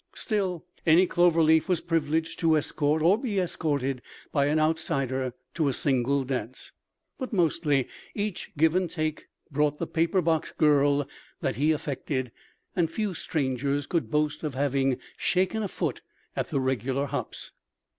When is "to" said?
2.39-2.57, 5.53-5.67